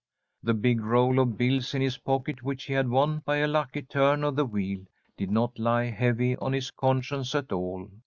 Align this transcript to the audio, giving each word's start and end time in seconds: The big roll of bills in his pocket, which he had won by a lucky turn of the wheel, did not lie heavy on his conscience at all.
The 0.41 0.55
big 0.55 0.81
roll 0.83 1.19
of 1.19 1.37
bills 1.37 1.75
in 1.75 1.81
his 1.83 1.99
pocket, 1.99 2.41
which 2.41 2.63
he 2.63 2.73
had 2.73 2.89
won 2.89 3.19
by 3.19 3.37
a 3.37 3.47
lucky 3.47 3.83
turn 3.83 4.23
of 4.23 4.35
the 4.35 4.45
wheel, 4.47 4.79
did 5.15 5.29
not 5.29 5.59
lie 5.59 5.91
heavy 5.91 6.35
on 6.37 6.53
his 6.53 6.71
conscience 6.71 7.35
at 7.35 7.51
all. 7.51 7.87